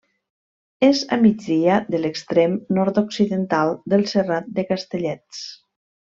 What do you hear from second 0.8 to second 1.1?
És